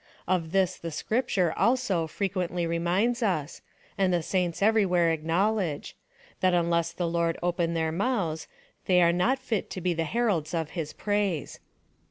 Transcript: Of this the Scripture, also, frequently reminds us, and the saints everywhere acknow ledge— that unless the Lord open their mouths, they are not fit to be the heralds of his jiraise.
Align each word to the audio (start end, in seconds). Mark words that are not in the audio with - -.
Of 0.27 0.51
this 0.51 0.77
the 0.77 0.89
Scripture, 0.89 1.53
also, 1.55 2.07
frequently 2.07 2.65
reminds 2.65 3.21
us, 3.21 3.61
and 3.99 4.11
the 4.11 4.23
saints 4.23 4.59
everywhere 4.59 5.15
acknow 5.15 5.53
ledge— 5.57 5.95
that 6.41 6.55
unless 6.55 6.91
the 6.91 7.07
Lord 7.07 7.37
open 7.43 7.75
their 7.75 7.91
mouths, 7.91 8.47
they 8.87 8.99
are 9.03 9.13
not 9.13 9.37
fit 9.37 9.69
to 9.69 9.79
be 9.79 9.93
the 9.93 10.05
heralds 10.05 10.55
of 10.55 10.71
his 10.71 10.91
jiraise. 10.91 11.59